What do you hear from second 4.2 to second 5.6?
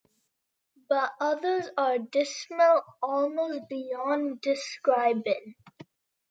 describin.